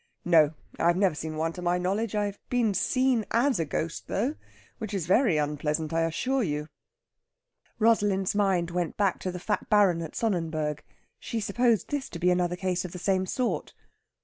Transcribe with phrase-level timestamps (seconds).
[0.25, 2.15] "No, I have never seen one to my knowledge.
[2.15, 4.33] I've been seen as a ghost, though,
[4.79, 6.69] which is very unpleasant, I assure you."
[7.77, 10.83] Rosalind's mind went back to the fat Baron at Sonnenberg.
[11.19, 13.75] She supposed this to be another case of the same sort.